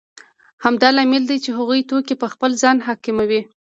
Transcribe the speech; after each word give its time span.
همدا 0.63 0.89
لامل 0.97 1.23
دی 1.29 1.37
چې 1.43 1.49
هغوی 1.57 1.81
توکي 1.89 2.15
په 2.21 2.27
خپل 2.33 2.51
ځان 2.61 2.77
حاکموي 2.87 3.41